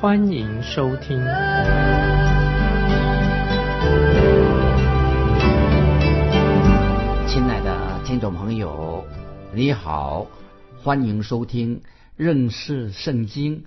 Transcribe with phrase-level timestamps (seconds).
[0.00, 1.18] 欢迎收听。
[7.28, 9.04] 亲爱的听众朋友，
[9.54, 10.26] 你好，
[10.82, 11.82] 欢迎收听
[12.16, 13.64] 认识圣经。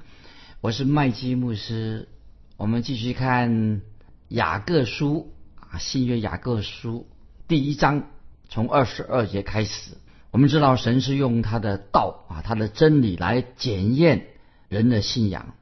[0.59, 2.09] 我是麦基牧师，
[2.57, 3.81] 我们继续看
[4.29, 7.05] 雅各书啊，新约雅各书
[7.47, 8.07] 第一章，
[8.49, 9.91] 从二十二节开始。
[10.31, 14.29] 我们知道神是用他的道啊，他的真理来检验
[14.67, 15.53] 人的信仰，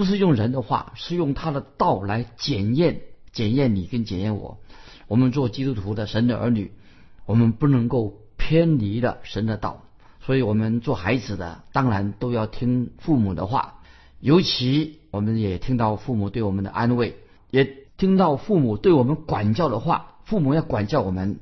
[0.00, 4.56] 不是用人的话，是用他的道来检验检验你跟检验我。
[5.08, 6.72] 我们做基督徒的神的儿女，
[7.26, 9.82] 我们不能够偏离了神的道，
[10.22, 13.82] 所以我们做孩子的当然都要听父母的话，
[14.20, 17.18] 尤其我们也听到父母对我们的安慰，
[17.50, 20.16] 也听到父母对我们管教的话。
[20.24, 21.40] 父母要管教我们。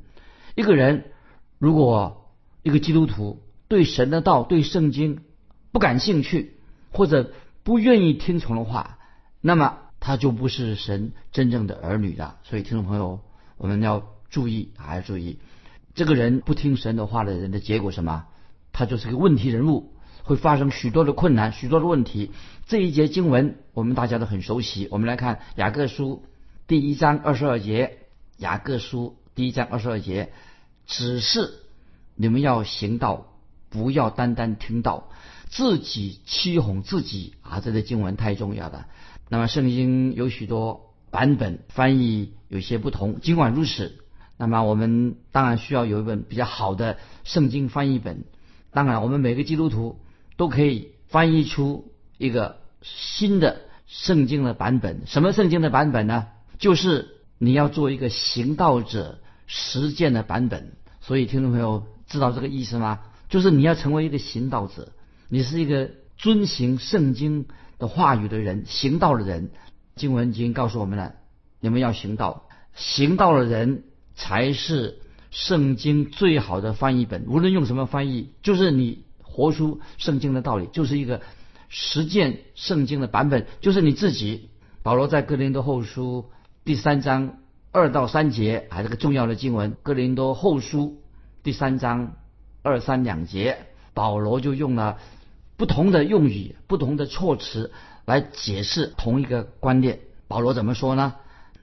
[0.56, 1.12] 一个人
[1.58, 2.28] 如果
[2.64, 5.20] 一个基督徒对神的道、对圣经
[5.70, 6.56] 不感兴趣，
[6.90, 7.30] 或者
[7.62, 8.98] 不愿意听从的话，
[9.40, 12.38] 那么他就不是神真正的儿女了。
[12.44, 13.20] 所以，听众朋友。
[13.60, 15.40] 我们要注意，还要注意，
[15.96, 18.26] 这个人不听神的话的人的结果什么？
[18.72, 22.30] 他就是个问题人物，会发生许多的困难，许多的问题。
[22.68, 24.86] 这一节经文我们大家都很熟悉。
[24.92, 26.24] 我们来看雅各书
[26.68, 27.98] 第一章二十二节，
[28.36, 30.32] 雅各书第一章二十二节，
[30.86, 31.50] 只是
[32.14, 33.26] 你们要行道，
[33.70, 35.08] 不要单单听到，
[35.48, 37.60] 自己欺哄自己啊！
[37.60, 38.86] 这个经文太重要了。
[39.28, 40.86] 那么圣经有许多。
[41.10, 43.96] 版本翻译有些不同，尽管如此，
[44.36, 48.26] 那么我们当然需要有一本比较好的圣经翻译本。
[48.72, 50.00] 当然，我们每个基督徒
[50.36, 55.04] 都可以翻译出一个新的圣经的版本。
[55.06, 56.26] 什么圣经的版本呢？
[56.58, 57.08] 就是
[57.38, 60.76] 你要做一个行道者实践的版本。
[61.00, 63.00] 所以，听众朋友知道这个意思吗？
[63.30, 64.92] 就是你要成为一个行道者，
[65.28, 67.46] 你是一个遵行圣经
[67.78, 69.50] 的话语的人，行道的人。
[69.94, 71.14] 经文已经告诉我们了，
[71.60, 73.82] 你们要行道，行道的人
[74.14, 75.00] 才是
[75.30, 77.26] 圣经最好的翻译本。
[77.26, 81.20] 无论用什么翻译，就是你活出圣经的道理，就是一个
[81.68, 84.50] 实践圣经的版本，就是你自己。
[84.84, 86.30] 保罗在哥林多后书
[86.64, 87.38] 第三章
[87.72, 89.76] 二到三节，还是个重要的经文。
[89.82, 91.02] 哥林多后书
[91.42, 92.14] 第三章
[92.62, 94.98] 二三两节，保罗就用了
[95.58, 97.70] 不同的用语，不同的措辞。
[98.06, 101.16] 来解释同一个观念，保罗怎么说呢？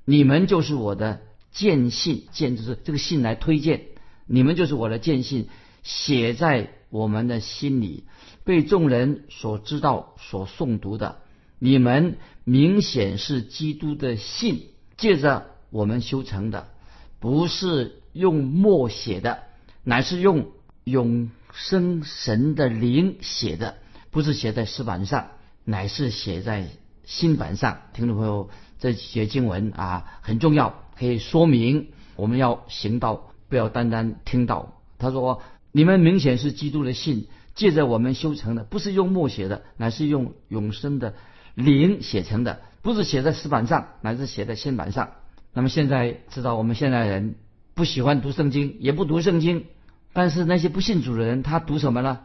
[0.05, 3.85] 你们就是我的荐信，荐就是这个信来推荐，
[4.27, 5.47] 你们就是我的荐信，
[5.81, 8.03] 写在我们的心里，
[8.43, 11.17] 被众人所知道、所诵读的。
[11.57, 14.67] 你们明显是基督的信，
[14.97, 16.67] 借着我们修成的，
[17.19, 19.39] 不是用墨写的，
[19.83, 20.51] 乃是用
[20.83, 23.77] 永生神的灵写的，
[24.15, 25.27] 不是写在石板上。
[25.65, 26.69] 乃是写在
[27.03, 28.49] 新版上，听众朋友，
[28.79, 34.79] 这几节经文啊很重要，可以说明我们要行道，不要单单听到。
[34.99, 35.41] 他说
[35.73, 41.15] ：“你们明显是基督的信，借着我们修成的，不是用墨写的，乃是用永生的
[41.53, 45.09] 灵写成的，不是写在石板上，乃是写在新版上。”
[45.51, 47.35] 那么现在知道，我们现在人
[47.73, 49.65] 不喜欢读圣经，也不读圣经，
[50.13, 52.19] 但是那些不信主的人，他读什么呢？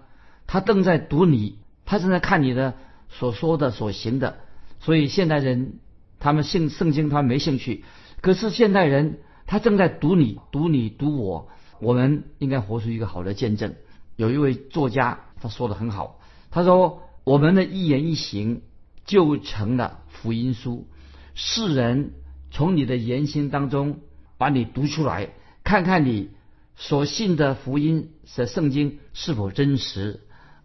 [0.47, 1.59] 他正在读你，
[1.91, 2.75] 他正在看你的。
[3.12, 4.37] 所说的、所行的，
[4.78, 5.81] 所以现代人
[6.21, 7.84] 他们信圣经，他没兴趣。
[8.21, 11.49] 可是现代人他正在读你、读你、读我，
[11.81, 13.75] 我们应该活出一个好的见证。
[14.15, 16.21] 有一位作家他说的很好，
[16.53, 18.63] 他说：“我们的一言一行
[19.04, 20.87] 就成了福音书，
[21.34, 22.13] 世人
[22.53, 23.98] 从你的言行当中
[24.39, 25.31] 把你读出来，
[25.65, 26.31] 看看你
[26.77, 30.21] 所信的福音的圣经是否真实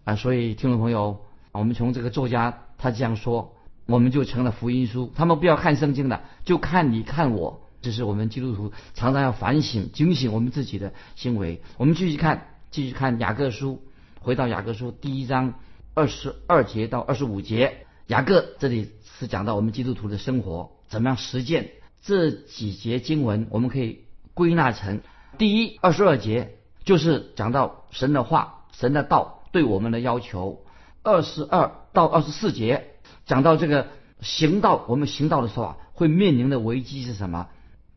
[0.05, 1.21] 啊。”所以听众朋友。
[1.57, 3.55] 我们从这个作家他这样说，
[3.85, 5.09] 我们就成了福音书。
[5.15, 7.61] 他们不要看圣经的，就看你看我。
[7.81, 11.61] 这是我们基督徒常常要反省、警醒我们自己的行为。
[11.77, 13.81] 我们继续看，继续看雅各书，
[14.19, 15.53] 回到雅各书第一章
[15.93, 17.85] 二十二节到二十五节。
[18.07, 21.69] 雅各这里是讲到我们基督徒的生活怎么样实践
[22.03, 24.01] 这几节经文，我们可以
[24.33, 24.99] 归纳成
[25.37, 30.65] 第一二十二节，就是讲到神的话、神的道对我们的要求。
[31.01, 32.87] 二十二到二十四节
[33.25, 33.87] 讲到这个
[34.19, 37.47] 行道，我们行道的时候啊，会面临的危机是什么？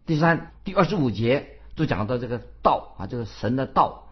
[0.07, 4.07] 第三，第二十五节就讲到这个道啊，这个神的道，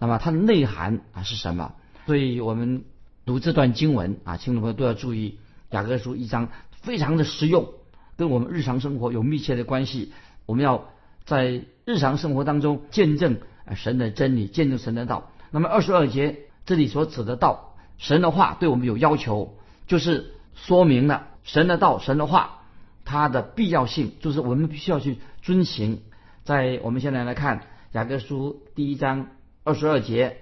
[0.00, 1.74] 那么它的内涵啊是什么？
[2.06, 2.82] 所以我们
[3.24, 5.38] 读这段经文啊，听众朋友都要注意，
[5.70, 6.48] 雅各书一章
[6.82, 7.68] 非常的实用，
[8.16, 10.12] 跟我们日常生活有密切的关系。
[10.46, 10.88] 我们要
[11.24, 13.38] 在日常生活当中见证
[13.76, 15.30] 神的真理，见证神的道。
[15.52, 19.56] 那么二十二节这里所指的道，神的话对我们有要求，
[19.86, 22.60] 就是说明了神的道、神的话
[23.06, 26.02] 它的必要性，就是我们必须要去遵行。
[26.44, 27.62] 在我们现在来看
[27.92, 29.28] 雅各书第一章
[29.64, 30.36] 二十二节。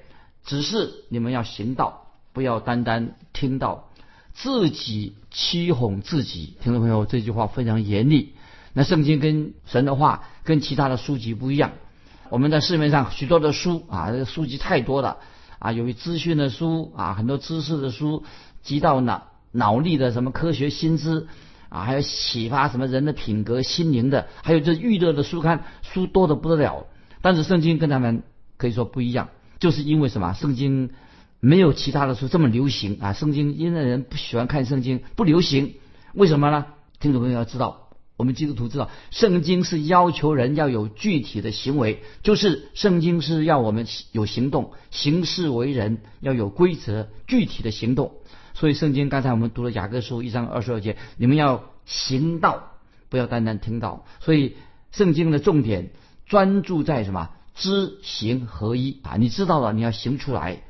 [0.44, 3.88] 只是你们要行道，不要单单听到，
[4.32, 6.56] 自己欺哄自己。
[6.60, 8.34] 听众朋友，这句话非常严厉。
[8.72, 11.72] 那圣经跟神的话跟其他的书籍不一样。
[12.30, 15.18] 我们在市面上许多的书啊，书籍太多了
[15.58, 18.24] 啊，由于资讯的书啊，很多知识的书，
[18.62, 19.22] 极到脑
[19.52, 21.26] 脑力的什么科学新知
[21.68, 26.86] 啊，还有启发什么人的品格心灵的，还有这娱乐的书刊，书多的不得了。
[27.22, 28.22] 但是圣经跟他们
[28.56, 29.28] 可以说不一样。
[29.58, 30.34] 就是因为什么？
[30.34, 30.90] 圣经
[31.40, 33.14] 没有其他的书这么流行啊！
[33.14, 35.76] 圣经因为人不喜欢看圣经，不流行，
[36.12, 36.66] 为什么呢？
[37.00, 37.85] 听众朋友要知道，
[38.16, 48.12] 我们基督徒知道，圣经是要求人要有具体的行为，就是圣经是要我们有行动，行事为人要有规则，具体的行动。
[48.54, 52.72] 所以圣经刚才我们读了雅各书一章二十二节，你们要行道，
[53.10, 54.06] 不要单单听到。
[54.20, 54.56] 所以
[54.92, 55.90] 圣经的重点
[56.26, 57.30] 专注在什么？
[57.54, 59.16] 知行合一啊！
[59.16, 60.62] 你知道了，你要行出来。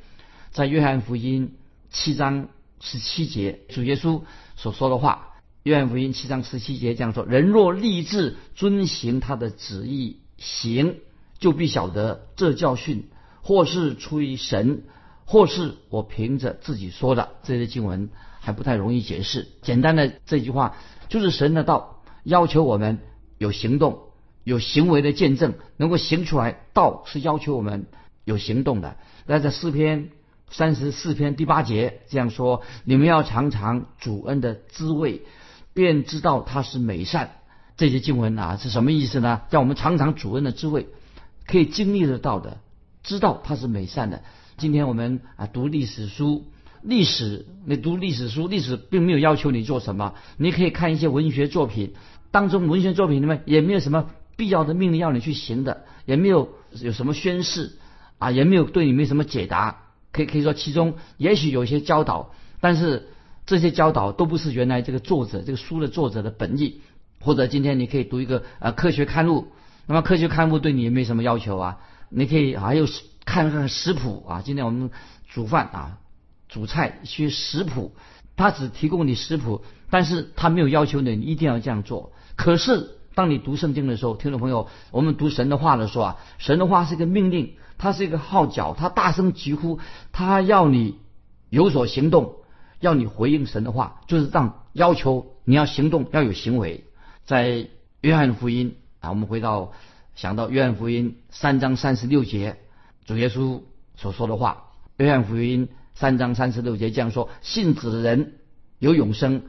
[0.51, 1.55] 在约翰福音
[1.89, 2.47] 七章
[2.79, 4.21] 十七节，主耶稣
[4.55, 5.33] 所说的话，
[5.67, 10.95] 约翰福音七章十七节这样说：人若立志遵行他的旨意行，
[11.39, 13.09] 就必晓得这教训
[13.41, 14.83] 或是出于神，
[15.25, 17.31] 或是我凭着自己说的。
[17.43, 18.07] 这些经文
[18.39, 19.49] 还不太容易解释。
[19.61, 20.77] 简单的这句话
[21.09, 22.99] 就是神的道要求我们
[23.37, 24.03] 有行动。
[24.45, 27.87] 有行为的见证，能够行出来，道是要求我们
[28.23, 28.95] 有行动的。
[29.25, 30.11] 那在诗篇
[30.49, 35.23] 三十四篇第八节这样说：“你们要尝尝主恩的滋味，
[35.77, 37.35] 便知道他是美善。”
[37.77, 39.41] 这些经文啊是什么意思呢？
[39.51, 40.87] 让我们尝尝主恩的滋味，
[41.45, 42.57] 可以经历得到的，
[43.03, 44.23] 知道他是美善的。
[44.57, 46.45] 今天我们啊读历史书，
[46.81, 51.93] 历史你读历史书，历史并没有要求你做什么，你可以看一些文学作品，
[52.31, 54.09] 当中文学作品里面也没有什么。
[54.35, 56.49] 必要的命令要你去行的，也没有
[56.79, 57.71] 有什么宣誓
[58.19, 59.81] 啊，也没有对你没什么解答。
[60.11, 63.07] 可以可以说，其中也许有一些教导，但是
[63.47, 66.81] 这些教导都不是原来这个作者这个书的作者的本意。
[67.19, 69.47] 或者今天你可以读一个呃科学刊物，
[69.87, 71.79] 那么科学刊物对你也没什么要求啊。
[72.09, 72.85] 你可以还有
[73.25, 74.91] 看看食谱啊，今天我们
[75.27, 75.97] 煮饭啊，
[76.47, 77.95] 煮菜学食谱，
[78.35, 82.11] 他只提供你食谱，但是他没有要求你一定要这样做。
[82.35, 82.91] 可是。
[83.17, 89.79] 当你读圣经的时候，听众朋友，我们读神的话的时候啊，神的话是一个命令，它是一个号角，它大声疾呼，
[90.11, 90.99] 它要你
[91.49, 92.35] 有所行动，
[92.79, 96.83] 要你回应神的话，就是让要求你要行动，要有行为。
[97.25, 97.67] 在
[98.01, 99.73] 约翰福音啊，我们回到
[100.15, 102.57] 想到约翰福音三章三十六节，
[103.05, 103.61] 主耶稣
[103.95, 104.65] 所说的话，
[104.97, 108.35] 约翰福音三章三十六节这样说：信子的人
[108.79, 109.43] 有永生，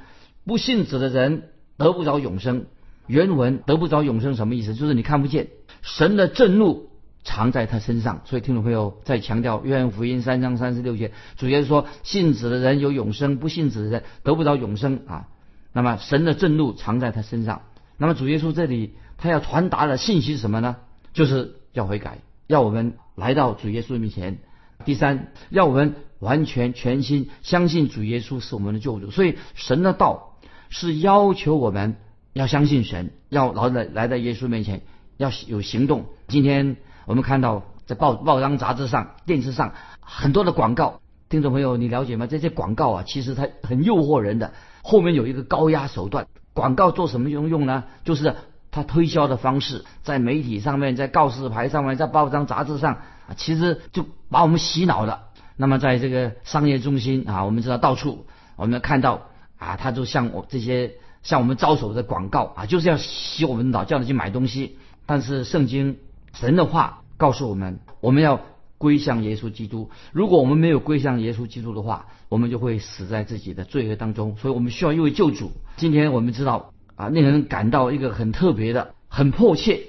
[0.45, 2.67] 不信子的人得不着永生。
[3.07, 4.75] 原文得不着永生什么意思？
[4.75, 5.49] 就是你看不见
[5.81, 6.88] 神的震怒
[7.25, 8.23] 藏在他身上。
[8.25, 15.29] 所以听众朋友在强调约翰福音三章三十六节，主耶稣说信子的人有永生，不信子的人得不到永生啊。
[15.73, 17.63] 那么神的震怒藏在他身上。
[17.97, 20.77] 那么主耶稣这里他要传达的信息是什么呢？
[21.13, 24.39] 就是要悔改，要我们来到主耶稣面前。
[24.85, 29.11] 第三，要我们完全全心相信主耶稣是我们的救主。
[29.11, 30.39] 所以神的道
[30.71, 31.97] 是要求我们。
[32.35, 34.83] 要相信神，要老来来到耶稣面前，
[35.17, 36.05] 要有行动。
[36.29, 36.77] 今天
[37.09, 41.01] 我们看到在报报章、杂志上、电视上很多的广告，
[41.31, 42.27] 听众朋友，你了解吗？
[42.27, 46.27] 这些广告啊，其实它很诱惑人的，后面有一个高压手段。
[46.53, 47.85] 广告做什么用用呢？
[48.05, 48.37] 就是
[48.71, 52.97] 它推销的方式，在媒体上面，在告示牌上面，在报章、杂志上
[53.27, 55.29] 啊，其实就把我们洗脑了。
[55.57, 60.93] 那么在这个商业中心啊，我们知道到处我们看到啊，它就像我这些。
[61.23, 64.79] 向我们招手的广告啊，就是要洗我们脑，叫你去买东西。
[65.05, 65.99] 但是圣经
[66.35, 68.41] 神的话告诉我们，我们要
[68.77, 69.91] 归向耶稣基督。
[70.13, 74.37] 如果我们没有归向耶稣基督的话，我们就会死在自己的罪恶当中。
[74.37, 75.51] 所以我们需要一位救主。
[75.77, 79.81] 今天我们知道啊，令人感到一个很特别的、很迫切，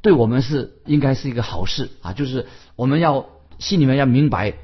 [0.00, 2.12] 对我们是应该是一个好事啊。
[2.12, 3.26] 就是我们要
[3.58, 4.54] 心里面要明白，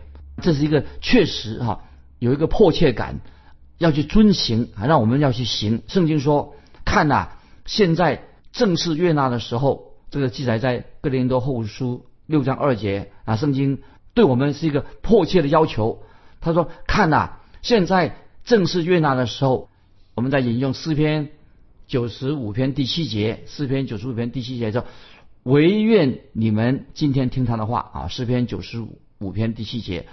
[0.41, 1.83] 这是一个确实哈，
[2.19, 3.21] 有一个迫切感。
[3.79, 5.83] 要去遵行啊，让我们要去行。
[5.87, 6.55] 圣经说
[6.87, 7.29] ：“看呐，
[7.67, 9.96] 现在正是悦纳的时候。
[10.11, 13.83] 这个记载在哥林多后书六章二节啊，圣经
[14.15, 16.03] 对我们是一个迫切的要求。
[16.41, 19.69] 他说：“看呐，现在正是悦纳的时候。”
[20.15, 21.31] 我们在引用诗篇
[21.87, 24.85] 九十五篇第七节，诗篇九十五篇第七节说
[25.43, 28.85] ：“唯愿你们今天听他的话啊。”诗篇九十
[29.19, 30.07] 五篇第七节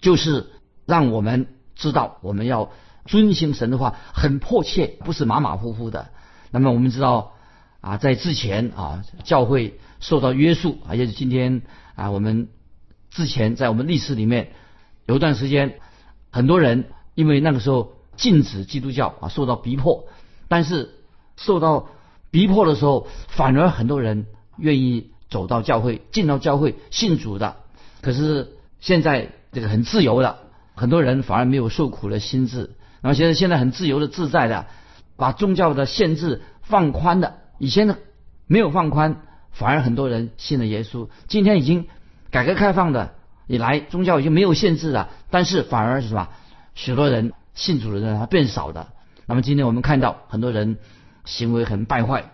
[0.00, 0.46] 就是
[0.86, 2.70] 让我们知道我们要
[3.04, 6.08] 遵行神的话，很迫切，不是马马虎虎的。
[6.52, 7.34] 那么我们知道。
[7.80, 11.62] 啊，在之前啊，教会受到约束，而且是今天
[11.94, 12.48] 啊，我们
[13.10, 14.52] 之前在我们历史里面
[15.06, 15.78] 有一段时间，
[16.30, 16.84] 很多人
[17.14, 20.04] 因为那个时候禁止基督教啊，受到逼迫，
[20.48, 20.94] 但是
[21.36, 21.88] 受到
[22.30, 24.26] 逼迫的时候，反而很多人
[24.58, 27.56] 愿意走到教会，进到教会信主的。
[28.02, 30.38] 可是现在这个很自由的，
[30.74, 32.70] 很多人反而没有受苦的心智，
[33.00, 34.66] 然后现在现在很自由的自在的，
[35.16, 37.39] 把宗教的限制放宽的。
[37.60, 37.98] 以前呢，
[38.46, 39.20] 没有放宽，
[39.52, 41.10] 反而很多人信了耶稣。
[41.28, 41.88] 今天已经
[42.30, 43.14] 改革开放的
[43.46, 46.28] 以来，宗教已经没有限制了，但是反而是什么？
[46.74, 48.88] 许多人信主的人还变少的。
[49.26, 50.78] 那么今天我们看到很多人
[51.26, 52.30] 行为很败坏，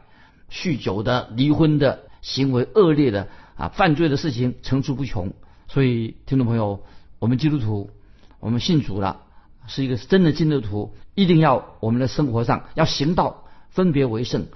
[0.48, 5.32] 酗酒的、离婚的行为恶劣的啊，犯罪的事情层出不穷。
[5.66, 6.84] 所以听众朋友，
[7.18, 7.90] 我们基督徒，
[8.38, 9.22] 我们信主了，
[9.66, 14.46] 是一个真的基督徒，一定要我们的生活上要行道，分别为圣。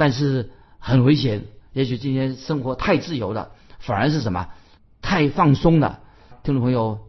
[0.00, 1.42] 但是很危险，
[1.74, 4.48] 也许今天生活太自由了，反而是什么？
[5.02, 6.00] 太放松了。
[6.42, 7.00] 听众朋友，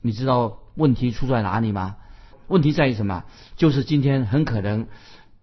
[0.00, 1.96] 你知道问题出在哪里吗？
[2.46, 3.24] 问题在于什么？
[3.58, 4.86] 就是今天很可能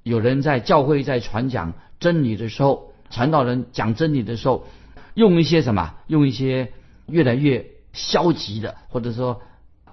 [0.01, 4.65] 有人在教会在传讲真理的时候，传道人讲真理的时候，
[5.13, 5.93] 用一些什么？
[6.07, 6.73] 用一些
[7.05, 9.43] 越来越消极的，或者说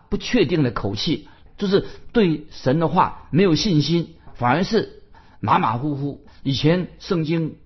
[0.08, 1.28] 不确定的口气，
[1.58, 5.02] 就是对神的话没有信心，反而是
[5.40, 6.24] 马马虎虎。
[6.42, 7.56] 以前圣经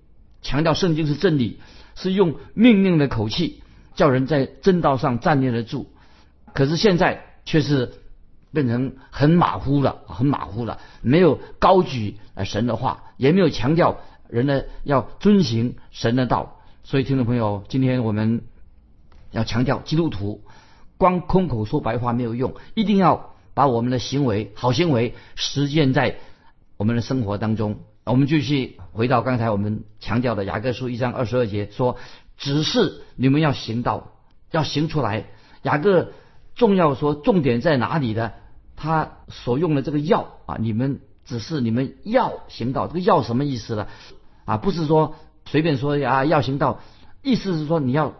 [0.41, 1.59] 强调圣经是真理，
[1.95, 3.63] 是用命令的口气
[3.95, 5.91] 叫人在正道上站立得住。
[6.53, 7.93] 可是现在却是
[8.51, 16.61] 变成很马虎了，很马虎了，没有高举神的话，也没有强调人呢要遵行神的道。
[16.83, 18.43] 所以听众朋友，今天我们
[19.31, 20.43] 要强调基督徒
[20.97, 26.17] 光空口说白话没有用，一定要把我们的行为好行为实践在
[26.77, 27.79] 我们的生活当中。
[28.09, 31.97] 我们继续回到刚才我们强调的雅各书一章二十二节，说
[32.37, 34.13] 只是你们要行道，
[34.49, 35.25] 要行出来。
[35.63, 36.11] 雅各
[36.55, 38.31] 重要说重点在哪里呢？
[38.77, 43.87] 他所用的这个要啊，你们只是你们要行道，这个要什么意思呢？
[44.45, 46.79] 啊，不是说随便说啊要行道，
[47.21, 48.13] 意思是说你要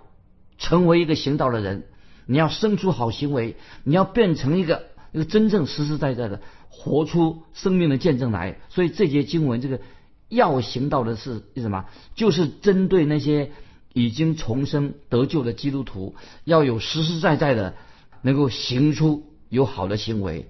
[0.57, 1.85] 成为一个行道的人，
[2.25, 6.41] 你要生出好行为，你要变成一个一个真正实实在在的。
[6.79, 9.81] 活出生命的见证来，所以这节经文这个
[10.29, 11.85] 要行道的是什么？
[12.13, 13.51] 就是针对那些
[13.93, 17.73] 已经重生得救的基督徒，要有实实在在的
[18.21, 20.45] 能够行出有好的行为。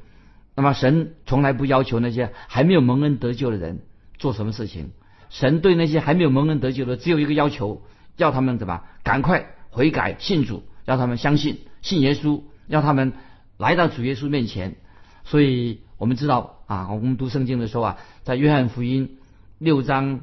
[0.54, 3.80] 那么神从来不要求那些还没有蒙恩得救的人
[4.18, 4.92] 做什么事情，
[5.30, 7.82] 神对那些还没有蒙恩得救的只有一个要求，
[8.18, 13.14] 要他们怎么赶快悔改信主，要他们相信信耶稣，要他们
[13.58, 14.76] 来到主耶稣面前。
[15.24, 15.80] 所以。
[15.98, 19.18] 我们知道啊，我们读圣经的时候啊，在约翰福音
[19.58, 20.22] 六章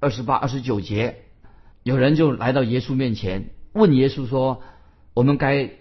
[0.00, 1.24] 二十八、二十九节，
[1.82, 4.62] 有人就来到耶稣面前，问耶稣说
[5.12, 5.72] ：“我们该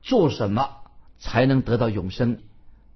[0.00, 0.70] 做什么
[1.18, 2.38] 才能得到永生？”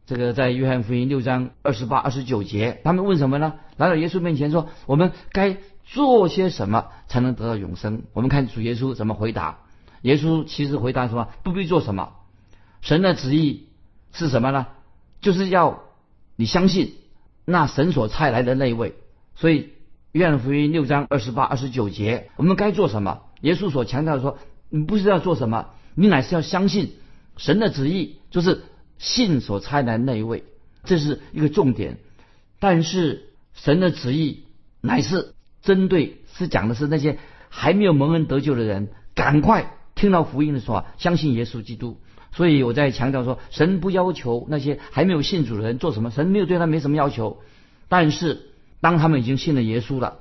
[0.07, 3.57] 这个在约翰福音六章二十八、二十九节，他们问什么呢？
[3.77, 9.59] 来到耶稣面前说：“我们该做些什么才能得到永生？”我们看主耶稣怎么回答。
[10.01, 12.15] 耶稣其实回答说：“不必做什么，
[12.81, 13.69] 神的旨意
[14.13, 14.67] 是什么呢？
[15.21, 15.83] 就是要。”
[16.41, 16.95] 你相信
[17.45, 18.95] 那神所差来的那一位，
[19.35, 19.75] 所以
[20.11, 23.21] 约翰福音六章二十八、二十九节，我们该做什么？
[23.43, 24.39] 耶稣所强调说，
[24.71, 26.95] 你不是要做什么，你乃是要相信
[27.37, 28.63] 神的旨意，就是
[28.97, 30.45] 信所差来的那一位，
[30.85, 31.99] 这是一个重点。
[32.59, 34.45] 但是神的旨意
[34.81, 37.19] 乃是针对，是讲的是那些
[37.51, 42.01] 还没有蒙恩得救的人，赶快听到福音的时候啊，相信耶稣基督。
[42.33, 47.39] 所以我在强调说，神不要求那些还没有信主的人做什么，神没有对他没什么要求。
[47.89, 50.19] 但是当他们已经信了耶稣了，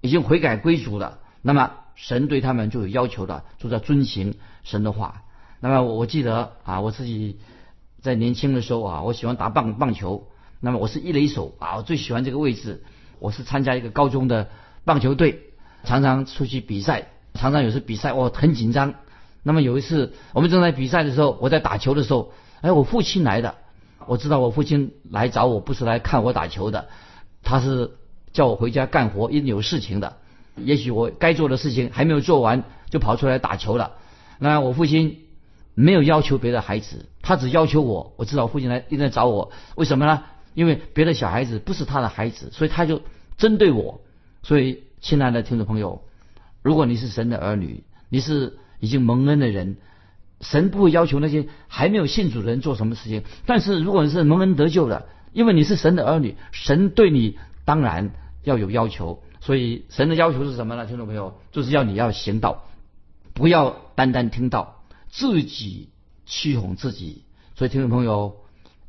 [0.00, 5.22] 已经悔改归主了，那么神对他们就有要求的，就要遵行神的话。
[5.60, 7.38] 那么我记得啊，我自己
[8.00, 10.28] 在年轻的时候啊，我喜欢打棒棒球，
[10.60, 12.82] 那么我是一垒手啊，我最喜欢这个位置。
[13.18, 14.48] 我是参加一个高中的
[14.86, 15.40] 棒球队，
[15.84, 18.94] 常常出去比赛，常常有时比赛我很紧张。
[19.42, 23.54] 那么有一次，我们正在比赛的时候，我在打球的时候，哎，我父亲来的。
[24.06, 26.88] 我知道我父亲来找我不是来看我打球的，
[27.42, 27.92] 他是
[28.32, 30.16] 叫我回家干活，一定有事情的。
[30.56, 33.92] 也许我该做的事情还没有做完，就跑出来打球了。
[34.38, 35.20] 那我父亲
[35.74, 38.14] 没有要求别的孩子，他只要求我。
[38.16, 40.22] 我知道父亲来一定在找我，为什么呢？
[40.54, 43.02] 因为别的小孩子不是他的孩子，所以他就
[43.36, 44.00] 针对我。
[44.42, 46.02] 所以，亲爱的听众朋友，
[46.62, 49.76] 如果你是神的儿女，你是已经蒙恩的人，
[50.40, 53.22] 神不会要求那些还没有信主的人做什么事情。
[53.46, 58.10] 但是，如果你是蒙恩得救的，因为你是神的儿女，神对你当然
[58.42, 59.22] 要有要求。
[59.40, 60.86] 所以，神的要求是什么呢？
[60.86, 62.64] 听众朋友，就是要你要行道，
[63.32, 65.88] 不要单单听到，自己
[66.26, 67.22] 欺哄自己。
[67.54, 68.36] 所以，听众朋友，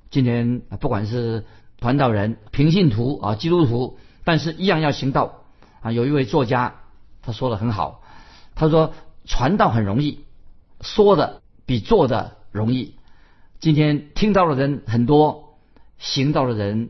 [0.10, 1.46] 今天不管是
[1.80, 5.44] 传道人、平信徒啊、基督徒，但是一样要行道
[5.82, 5.92] 啊。
[5.92, 6.76] 有一位作家
[7.22, 8.04] 他说的很好，
[8.56, 8.94] 他说
[9.26, 10.26] 传道很容易，
[10.82, 12.96] 说的比做的容易。
[13.60, 15.58] 今天听到的人很多，
[15.98, 16.90] 行道的人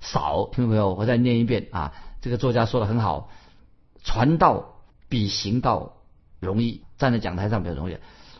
[0.00, 0.48] 少。
[0.52, 1.92] 听众朋友，我再念一遍啊。
[2.20, 3.30] 这个作家说的很好，
[4.02, 5.96] 传道比行道
[6.38, 7.96] 容易，站在讲台上比较容易，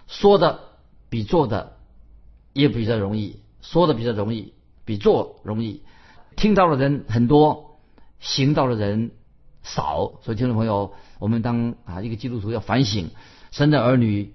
[0.06, 0.61] 说的
[1.09, 1.78] 比做的
[2.52, 4.52] 也比较容易，说的比较容易，
[4.85, 5.82] 比做容易。
[6.37, 7.78] 听到的人很多，
[8.18, 9.12] 行道的人
[9.62, 13.11] 少，所以听众朋友，我们当啊一个基督徒要反省，
[13.50, 14.35] 神的儿女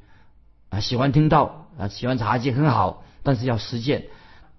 [0.69, 4.05] 啊喜欢听到啊喜欢查经很好，但是要实践。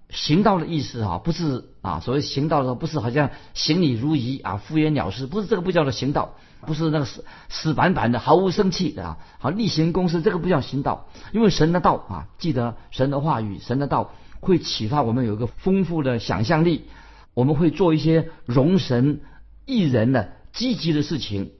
[0.09, 11.07] 行道的意思啊，不是啊，所谓行道的不是好像行礼如仪啊，敷衍了事，不是这个不叫做行道，不是那个死死板板的，毫无生气的啊，好例行公事，这个不叫行道。
[11.33, 16.85] 因为神的道啊，记得神的话语，神的道会启发我们有一个丰富的想象力，
[17.33, 19.19] 我们会做一些容神
[19.65, 21.51] 益人的积极的事情。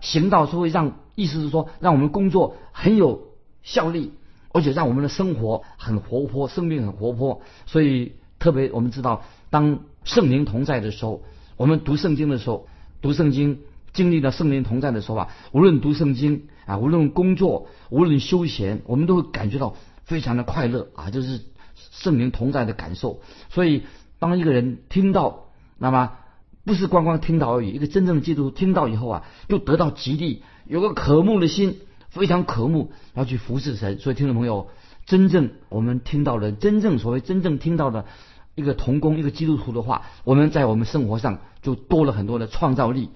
[0.00, 3.32] 行道是会让，意思是说让我们工作很有
[3.62, 4.12] 效力。
[4.54, 7.40] 而且让我们的生活很活泼，生命很活泼。
[7.64, 11.22] 所以特别我们知道，当圣灵同在的时候，
[11.56, 12.68] 我们读圣经的时候，
[13.00, 13.60] 读圣经
[13.94, 21.40] 经历了圣灵同在的时候啊，无论读圣经啊，无论工作，无论休闲，我们都会感觉到非常的快乐啊，就是
[21.90, 23.22] 圣灵同在的感受。
[23.48, 23.84] 所以
[24.18, 25.46] 当一个人听到，
[25.78, 26.12] 那么
[26.64, 31.78] 不是光光听到而已，一个真正的基督徒听到以后啊，就得到激励，有个渴慕的心。
[32.08, 34.68] 非常渴慕要去服侍神，所以听众朋友，
[35.06, 38.04] 真正我们听到的，真正所谓真正听到的
[38.54, 43.08] 一个童工，一个基督徒的话，我们在我们生活上就多了很多的创造力，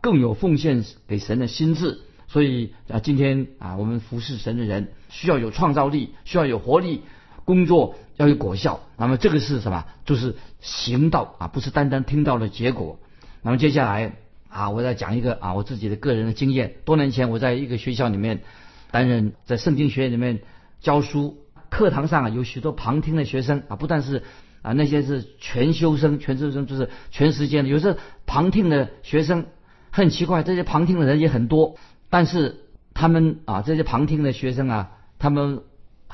[0.00, 2.02] 更有奉献给神的心智。
[2.28, 7.02] 所以啊，今天啊，我们服侍神的人需要有创造力，需要有活力，
[7.44, 8.80] 工作要有果效。
[8.96, 9.84] 那么这个是什么？
[10.04, 12.98] 就是行道啊，不是单单听到的结果。
[13.42, 14.16] 那么接下来。
[14.56, 16.74] 啊，我再讲一个啊，我自己的个人的经验。
[16.84, 18.44] 多年前，我在一个学校里面
[18.92, 20.42] 担任在圣经学院里面
[20.80, 21.38] 教书，
[21.70, 24.22] 课堂上啊有许多旁听的学生啊，不但是
[24.62, 29.46] 啊那些是全修生，全修生就是全时间的，有时候旁听的学生
[29.90, 31.74] 很奇怪，这些旁听的人也很多，
[32.08, 32.60] 但是
[32.94, 35.62] 他们啊这些旁听的学生啊，他们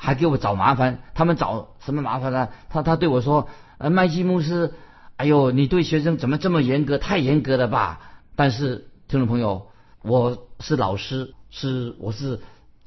[0.03, 2.49] 还给我找麻烦，他们找什么麻烦呢？
[2.69, 4.73] 他他对我说，呃麦基牧师，
[5.15, 6.97] 哎呦，你对学生怎么这么严格？
[6.97, 7.99] 太严格了吧？
[8.35, 9.67] 但是，听众朋友，
[10.01, 12.39] 我是老师，是我是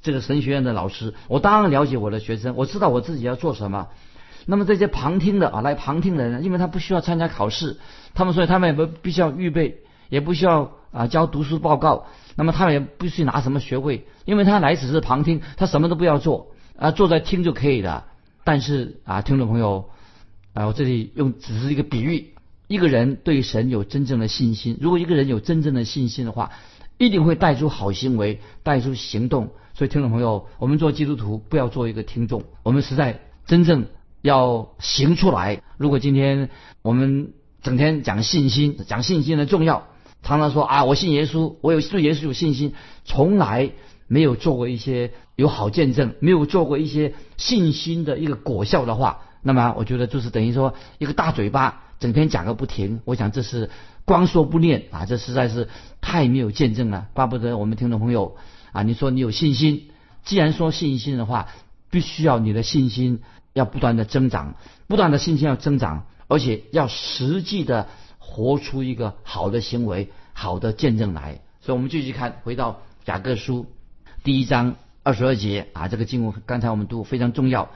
[0.03, 3.87] 这个神学院的老师，我当然了解我的学生，我知道我自己要做什么。
[4.47, 7.79] 那么这些旁听的啊，来旁听的人，因为他不需要参加考试，
[8.15, 18.05] 他们所以他们也不必须要预备，也不需要啊交读书报告，那么他们也不需拿什么学位，因为他来只是旁听，他什么都不要做啊，坐在听就可以的。
[18.45, 19.91] 但是啊，听众朋友
[20.53, 22.31] 啊，我这里用只是一个比喻。
[22.67, 26.51] 一个人对神有真正的信心，如果一个人有真正的信心的话，
[26.97, 29.51] 一定会带出好行为，带出行动。
[29.75, 33.85] 所以，听众朋友，我们做基督徒不要做一个听众，我们实在真正
[34.23, 35.61] 要行出来。
[35.77, 36.49] 如果今天
[36.81, 39.89] 我们整天讲信心，讲信心的重要，
[40.23, 42.73] 常常说啊，我信耶稣，我有对耶稣有信心，
[43.05, 43.73] 从来
[44.07, 51.81] 没有做过一些有好见证，没有做过一些信心的一个果效的话，那么我觉得就是等于说一个大嘴巴。
[52.01, 53.71] 整天讲个不停，我想这是
[54.05, 55.69] 光说不练啊，这实在是
[56.03, 57.07] 太没有见证了。
[57.15, 58.37] 巴不得我们听众朋友
[58.73, 59.89] 啊，你说你有信心，
[60.23, 61.49] 既然说信心的话，
[61.91, 63.23] 必须要你的信心
[63.55, 71.41] 要不断的增长，不断的信心要增长，而且要实际的活出一个好的行为、好的见证来。
[71.63, 73.67] 所以，我们继续看，回到雅各书
[74.25, 77.71] 第一章二十二节啊，这个经文刚才我们读非常重要，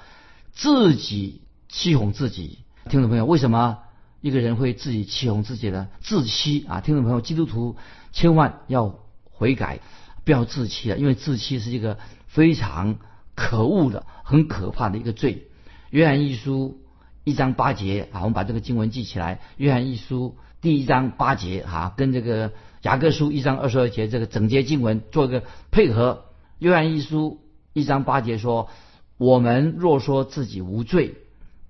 [0.52, 3.80] 自己欺哄自己，听众朋友，为什么？
[4.20, 6.80] 一个人会自己欺哄自己的自欺啊！
[6.80, 7.76] 听众朋友，基督徒
[8.12, 8.98] 千万要
[9.30, 9.78] 悔改，
[10.24, 12.96] 不要自欺了，因为自欺是一个非常
[13.36, 15.48] 可恶的、很可怕的一个罪。
[15.90, 16.80] 约翰一书
[17.24, 19.40] 一章八节啊，我们把这个经文记起来。
[19.58, 26.24] 约翰一书第一章八节哈，跟这个雅各书一章二十二节这个整节经文做一个配合。
[26.58, 27.40] 约翰一书
[27.72, 28.68] 一章八节说
[29.16, 31.14] ：“我们若说自己无罪，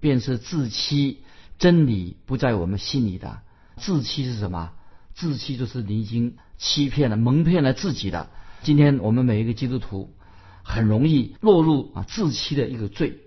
[0.01, 1.19] 便是自欺，
[1.59, 3.41] 真理不在我们心里的。
[3.77, 4.73] 自欺是什么？
[5.15, 8.31] 自欺就是你已经欺骗了、蒙骗了自己的。
[8.63, 10.15] 今天我们每一个基督徒
[10.63, 13.19] 很容易落入啊自欺的一个罪。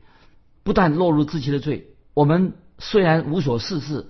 [0.64, 4.08] 不但落入自欺的罪，我们虽然无所事事，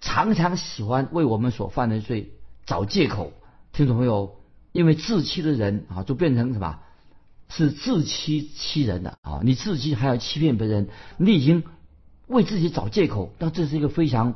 [0.00, 2.32] 常常喜欢为我们所犯的罪
[2.64, 3.34] 找借口。
[3.74, 4.36] 听众朋友，
[4.72, 6.78] 因为自欺的人啊，就变成什么？
[7.56, 9.38] 是自欺欺人的啊！
[9.44, 10.88] 你自欺还要欺骗别人，
[11.18, 11.62] 你已经
[12.26, 14.34] 为自己找借口，那这是一个非常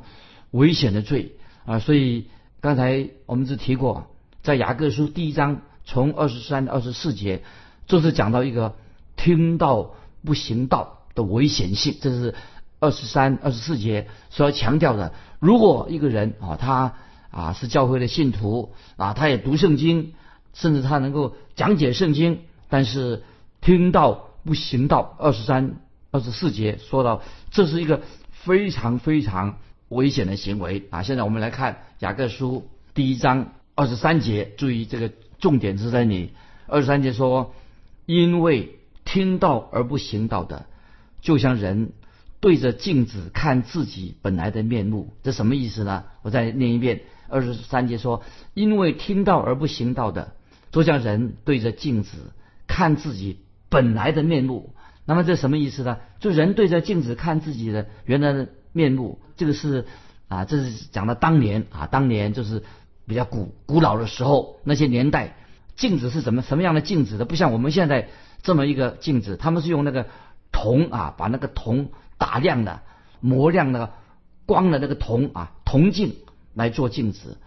[0.53, 1.33] 危险的罪
[1.67, 1.81] 啊！
[1.81, 2.27] 所以
[2.61, 4.07] 刚才我们只提过，
[4.43, 7.43] 在雅各书第一章从二十三到二十四节，
[7.89, 8.77] 就是讲到一个
[9.17, 11.97] 听到不行道的危险性。
[12.01, 12.37] 这是
[12.79, 15.13] 二十三、二十四节所要强调的。
[15.41, 16.95] 如果一个人啊，他
[17.33, 20.13] 啊是教会的信徒啊，他也读圣经，
[20.55, 22.43] 甚至他能够讲解圣经。
[22.69, 23.23] 但是
[23.61, 25.77] 听到不行道，二十三、
[26.11, 31.03] 二十四节说到，这是一个非常非常危险的行为啊！
[31.03, 36.33] 现在我们来看雅各书第一章二十三节，注意这个重点是在你
[36.67, 37.55] 二十三节说，
[38.07, 40.67] 因为听到而不行道的，
[41.21, 41.93] 就像人
[42.41, 46.05] 对着镜子看自己本来的面目，这什么意思呢？
[46.23, 48.23] 我再念一遍，二十三节说，
[48.55, 50.33] 因为听到而不行道的，
[50.71, 52.19] 就像人对着镜子。
[52.69, 55.97] 看自己本来的面目，那么这什么意思呢？
[56.21, 59.87] 就人对着镜子看自己的原来的面目，这个是
[60.29, 62.63] 啊，这是讲的当年啊，当年就是
[63.07, 65.35] 比较古古老的时候那些年代，
[65.75, 67.25] 镜子是怎么什么样的镜子的？
[67.25, 68.09] 不像我们现在
[68.43, 70.07] 这么一个镜子，他们是用那个
[70.53, 72.83] 铜啊，把那个铜打亮的、
[73.21, 73.93] 磨亮的、
[74.45, 76.17] 光的那个铜啊，铜镜
[76.55, 77.39] 来做镜子。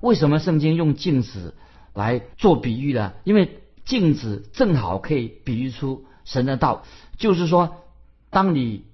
[0.00, 1.54] 为什么圣经用镜子
[1.92, 3.12] 来做比喻呢？
[3.24, 6.84] 因为镜子正好可以比喻出神的道，
[7.16, 7.76] 就是说，
[8.30, 8.84] 当你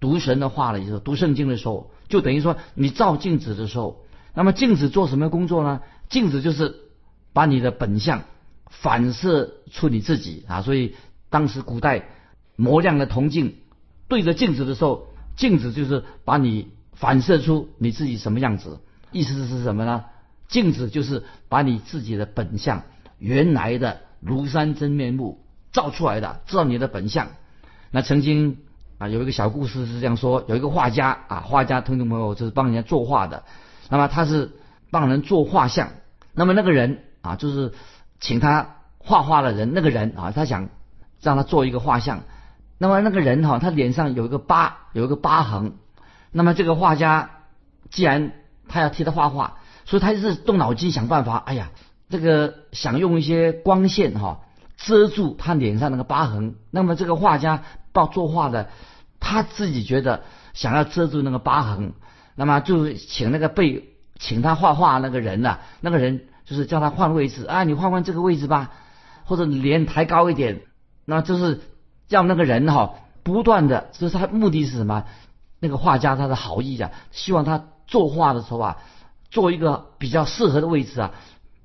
[0.00, 4.04] 读神的话的时候，读圣经的时候，就等于说你照镜子的时候，
[4.34, 5.80] 那么镜子做什么工作呢？
[6.08, 6.76] 镜子就是
[7.32, 8.22] 把你的本相
[8.68, 10.62] 反射出你自己啊。
[10.62, 10.94] 所以
[11.30, 12.08] 当时古代
[12.54, 13.56] 磨亮的铜镜
[14.06, 18.78] 对着镜子的时候，镜子就是把你反射出你自己什么样子。
[19.10, 20.04] 意思是什么呢？
[20.46, 22.82] 镜子就是把你自己的本相
[23.18, 24.00] 原来的。
[24.26, 27.28] 庐山真面目照出来的，知道你的本相。
[27.90, 28.58] 那曾经
[28.98, 33.44] 啊，有一个小故事是这样说：有一个画家啊，画家听众朋友就是帮人家作画的。
[33.90, 34.52] 那么他是
[34.90, 35.90] 帮人做画像。
[36.32, 37.72] 那么那个人啊，就是
[38.18, 40.68] 请他画画的人，那个人啊，他想
[41.20, 42.22] 让他做一个画像。
[42.78, 45.74] 那么那个人哈，他脸上有一个疤，有一个疤痕。
[46.32, 47.30] 那么这个画家
[47.90, 48.32] 既然
[48.68, 51.36] 他要替他画画，所以他就是动脑筋想办法。
[51.36, 51.70] 哎呀。
[52.08, 54.40] 这个想用一些光线哈
[54.76, 57.62] 遮住他脸上那个疤痕，那么这个画家
[57.92, 58.68] 报作画的，
[59.20, 61.92] 他自己觉得想要遮住那个疤痕，
[62.34, 68.72] 那么就请那个被请他画画那个人呐，那个人就是叫他换位置啊，你换换这个位置吧，
[69.24, 70.62] 或者脸抬高一点，
[71.04, 71.62] 那就是
[72.08, 75.04] 叫那个人哈不断的，就是他目的是什么？
[75.60, 78.76] 那个画家他的好意啊，希望他作画的时候啊，
[79.30, 81.12] 做一个比较适合的位置啊。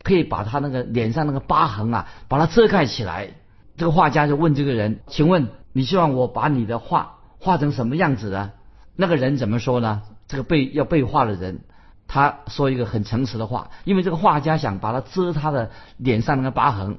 [0.04, 3.30] 可以把他那个脸上那个疤痕啊，把它遮盖起来。
[3.78, 8.52] 这个画家就问这个人：“请问你希望我把你的画画成什么样子呢？”
[8.96, 10.02] 那个人怎么说呢？
[10.28, 11.62] 这个被要被画的人，
[12.08, 16.98] 他说一个很诚实的话，因为这个画家想把它遮他的脸上那个疤痕。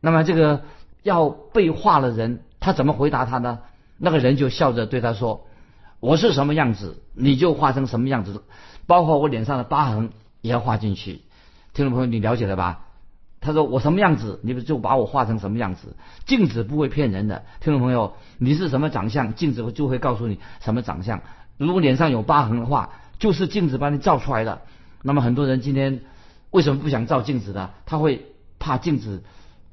[0.00, 0.62] 那么这个
[1.02, 3.60] 要被画的人，他怎么回答他呢？
[3.96, 5.46] 那个人就笑着对他说
[6.00, 8.42] ：“我是什么样子，你就画成什么样子，
[8.86, 10.10] 包括我脸上的疤痕
[10.42, 11.22] 也要画进去。”
[11.80, 12.80] 听众朋友，你了解了吧？
[13.40, 15.96] 他说我什么样子，你不就把我画成什么样子？
[16.26, 17.42] 镜子不会骗人的。
[17.60, 21.22] 听众朋友，你是什么长相，镜子就会告诉你什么长相。
[21.56, 24.60] 如果脸上有疤痕的话，就是镜子把你照出来的。
[25.00, 26.02] 那么很多人今天
[26.50, 27.70] 为什么不想照镜子呢？
[27.86, 28.26] 他会
[28.58, 29.22] 怕镜子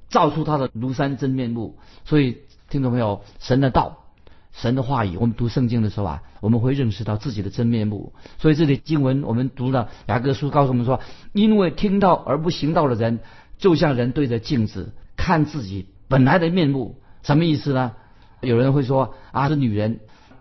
[0.07, 1.77] 照出他的庐山真面目。
[2.05, 2.37] 所以，
[2.69, 4.06] 听众朋友，神的道。
[4.59, 8.13] 神的话语，我们读圣经的时候啊，我们会认识到自己的真面目。
[8.39, 10.99] 所以这里经文我们读了雅各书，告诉我们说，
[11.31, 13.19] 因为听到而不行道的人，
[13.59, 16.99] 就像人对着镜子看自己本来的面目。
[17.21, 17.91] 什么意思呢？
[18.41, 19.99] 有人会说啊，是女人。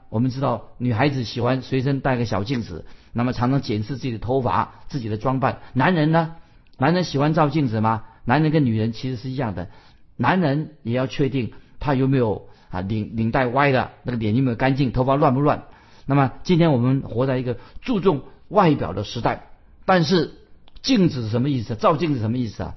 [0.08, 5.58] 我们知道女孩子喜欢随身带个小镜子，那么常常检视自己的头发、自己的装扮。
[5.74, 6.36] 男人呢？
[6.78, 8.04] 男人喜欢照镜子吗？
[8.24, 9.68] 男人跟女人其实是一样的，
[10.16, 12.48] 男人也要确定他有没有。
[12.76, 14.92] 啊，领领带歪的，那个脸有没有干净？
[14.92, 15.64] 头发乱不乱？
[16.04, 19.48] 那么今天我们活在一个注重外表的时代，
[19.84, 20.34] 但是
[20.82, 21.74] 镜子是什么意思？
[21.74, 22.74] 照镜子什么意思啊？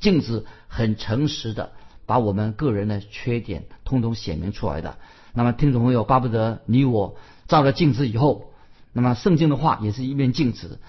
[0.00, 1.72] 镜子很诚实的
[2.04, 4.98] 把我们个人的缺点通通显明出来的。
[5.32, 8.52] 那么听众朋友，巴不得你我照了镜子以后，
[8.92, 10.80] 那么圣经的话也是一面镜子，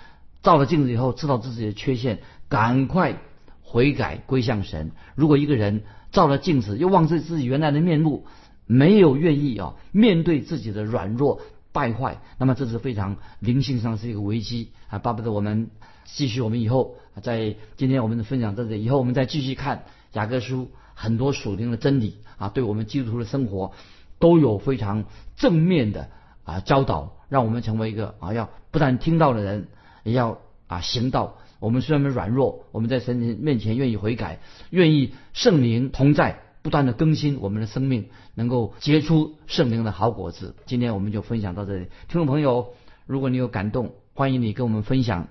[0.42, 3.18] 照了镜子以后知道自己的缺陷，赶快
[3.62, 4.92] 悔改归向神。
[5.16, 5.84] 如果一个人
[6.16, 8.26] 照了镜子又忘记自己原来的面目，
[8.66, 14.98] 没有愿意啊面对自己的软弱败坏，那么这是非常灵性上是一个危机啊！
[14.98, 15.70] 巴不得我们
[16.06, 23.74] 继续，我们以后在今天我们的分享在这，以后我们再继续看雅各书很多属灵的真理啊，对我们基督徒的生活。
[24.18, 25.04] 都有非常
[25.36, 26.08] 正面的
[26.46, 29.68] 啊教导，让我们成为一个啊要不但听到的人，
[30.04, 31.36] 也要啊行道。
[31.60, 34.40] 我们虽然软弱，我们在神面前愿意悔改，
[34.70, 40.56] 愿意圣灵同在，不断的更新我们的生命，能够结出圣灵的好果子。
[40.66, 42.74] 今天我们就分享到这里，听众朋友，
[43.06, 45.28] 如果你有感动，欢迎你跟我们分享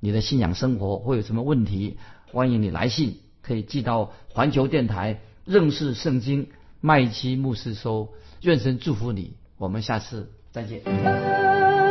[0.00, 1.98] 你的信仰生活或有什么问题，
[2.32, 6.48] 欢迎你来信，可以寄到环球电台认识圣经
[6.80, 8.08] 麦基牧师收。
[8.42, 11.87] 愿神祝福你，我们下次再见。